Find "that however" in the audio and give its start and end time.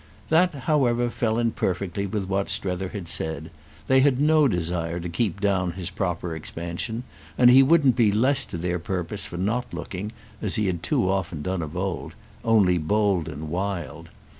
0.29-1.11